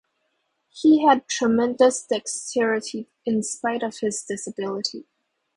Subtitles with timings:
[0.71, 5.05] He had tremendous dexterity, in spite of his disability.